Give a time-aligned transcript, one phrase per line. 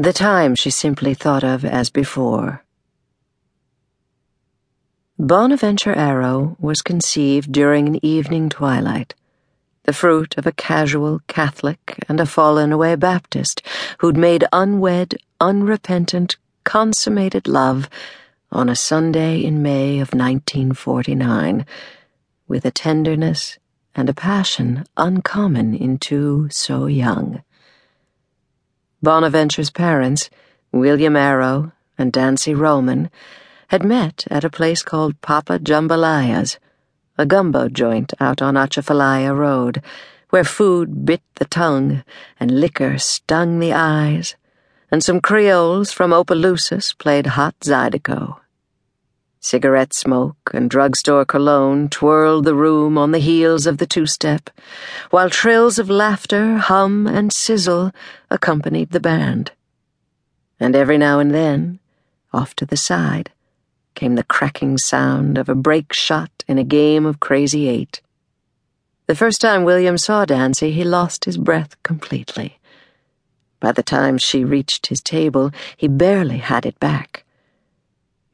[0.00, 2.62] The time she simply thought of as before.
[5.18, 9.16] Bonaventure Arrow was conceived during an evening twilight,
[9.82, 13.60] the fruit of a casual Catholic and a fallen away Baptist
[13.98, 17.90] who'd made unwed, unrepentant, consummated love
[18.52, 21.66] on a Sunday in May of 1949,
[22.46, 23.58] with a tenderness
[23.96, 27.42] and a passion uncommon in two so young.
[29.02, 30.28] Bonaventure's parents,
[30.72, 33.10] William Arrow and Dancy Roman,
[33.68, 36.58] had met at a place called Papa Jambalaya's,
[37.16, 39.82] a gumbo joint out on Atchafalaya Road,
[40.30, 42.02] where food bit the tongue
[42.40, 44.34] and liquor stung the eyes,
[44.90, 48.40] and some Creoles from Opelousas played hot Zydeco.
[49.48, 54.50] Cigarette smoke and drugstore cologne twirled the room on the heels of the two step,
[55.08, 57.90] while trills of laughter, hum, and sizzle
[58.30, 59.52] accompanied the band.
[60.60, 61.78] And every now and then,
[62.30, 63.30] off to the side,
[63.94, 68.02] came the cracking sound of a break shot in a game of Crazy Eight.
[69.06, 72.58] The first time William saw Dancy, he lost his breath completely.
[73.60, 77.24] By the time she reached his table, he barely had it back.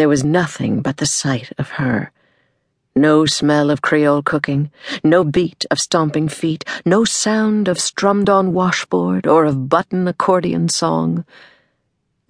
[0.00, 2.10] There was nothing but the sight of her.
[2.96, 4.70] No smell of Creole cooking,
[5.04, 10.70] no beat of stomping feet, no sound of strummed on washboard or of button accordion
[10.70, 11.26] song.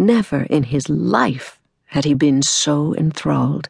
[0.01, 3.69] Never in his life had he been so enthralled.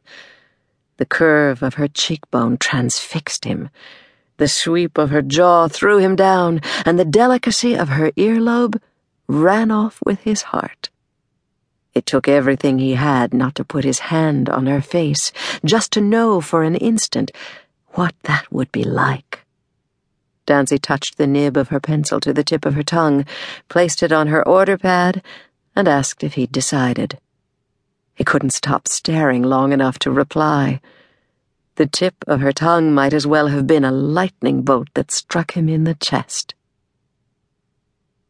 [0.96, 3.68] The curve of her cheekbone transfixed him.
[4.38, 8.80] The sweep of her jaw threw him down, and the delicacy of her earlobe
[9.28, 10.88] ran off with his heart.
[12.10, 15.30] Took everything he had not to put his hand on her face,
[15.64, 17.30] just to know for an instant
[17.90, 19.46] what that would be like.
[20.44, 23.24] Dancy touched the nib of her pencil to the tip of her tongue,
[23.68, 25.22] placed it on her order pad,
[25.76, 27.20] and asked if he'd decided.
[28.16, 30.80] He couldn't stop staring long enough to reply.
[31.76, 35.52] The tip of her tongue might as well have been a lightning bolt that struck
[35.52, 36.56] him in the chest.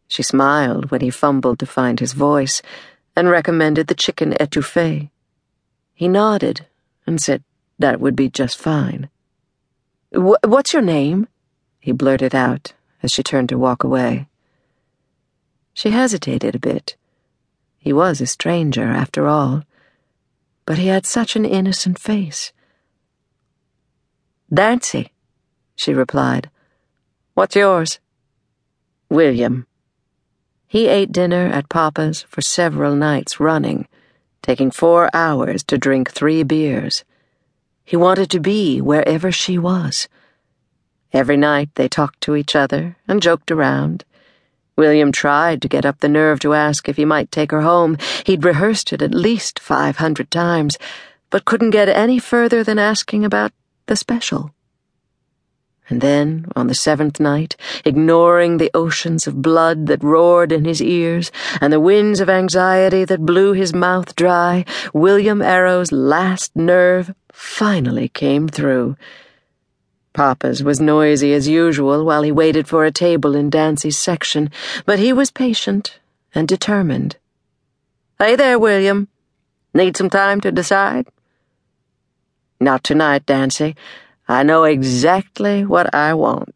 [0.07, 2.61] She smiled when he fumbled to find his voice
[3.21, 5.11] and recommended the chicken etouffee.
[5.93, 6.65] He nodded
[7.07, 7.45] and said
[7.79, 9.11] that would be just fine.
[10.11, 11.29] What's your name?
[11.79, 12.73] He blurted out
[13.03, 14.27] as she turned to walk away.
[15.75, 16.97] She hesitated a bit.
[17.77, 19.65] He was a stranger, after all,
[20.65, 22.55] but he had such an innocent face.
[24.51, 25.13] Dancy,
[25.77, 26.49] she replied.
[27.35, 27.99] What's yours?
[29.11, 29.67] William.
[30.71, 33.89] He ate dinner at Papa's for several nights running,
[34.41, 37.03] taking four hours to drink three beers.
[37.85, 40.07] He wanted to be wherever she was.
[41.13, 44.05] Every night they talked to each other and joked around.
[44.77, 47.99] William tried to get up the nerve to ask if he might take her home.
[48.25, 50.79] He'd rehearsed it at least five hundred times,
[51.31, 53.51] but couldn't get any further than asking about
[53.87, 54.55] the special.
[55.91, 60.81] And then, on the seventh night, ignoring the oceans of blood that roared in his
[60.81, 64.65] ears and the winds of anxiety that blew his mouth dry,
[64.95, 68.97] William Arrow's last nerve finally came through.
[70.13, 74.51] Papa's was noisy as usual while he waited for a table in Dancy's section,
[74.87, 75.99] but he was patient
[76.35, 77.17] and determined.
[78.19, 79.09] Hey there, William.
[79.75, 81.09] Need some time to decide?
[82.61, 83.75] Not tonight, Dancy.
[84.31, 86.55] I know exactly what I want.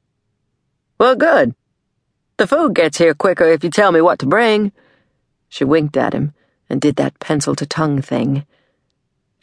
[0.97, 1.57] Well, good.
[2.37, 4.71] The food gets here quicker if you tell me what to bring.
[5.49, 6.35] She winked at him
[6.71, 8.47] and did that pencil to tongue thing.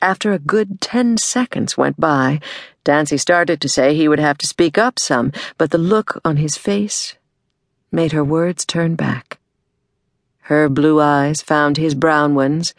[0.02, 2.40] After a good ten seconds went by,
[2.86, 6.38] Dancy started to say he would have to speak up some, but the look on
[6.38, 7.18] his face
[7.92, 9.40] made her words turn back.
[10.44, 12.74] Her blue eyes found his brown ones,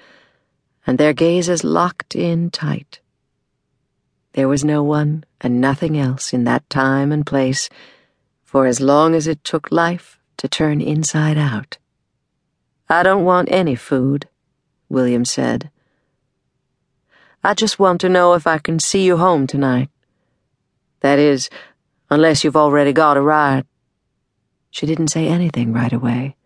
[0.86, 3.01] and their gazes locked in tight.
[4.32, 7.68] There was no one and nothing else in that time and place
[8.42, 11.78] for as long as it took life to turn inside out.
[12.88, 14.28] I don't want any food,
[14.88, 15.70] William said.
[17.44, 19.90] I just want to know if I can see you home tonight.
[21.00, 21.50] That is,
[22.08, 23.66] unless you've already got a ride.
[24.70, 26.36] She didn't say anything right away.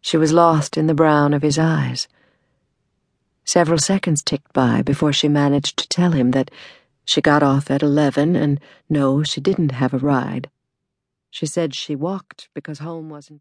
[0.00, 2.06] She was lost in the brown of his eyes.
[3.46, 6.50] Several seconds ticked by before she managed to tell him that
[7.06, 8.60] she got off at eleven and
[8.90, 10.50] no, she didn't have a ride.
[11.30, 13.34] She said she walked because home wasn't.